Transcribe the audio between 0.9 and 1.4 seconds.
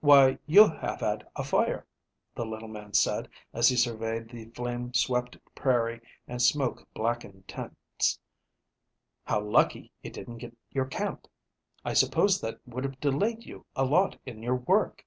had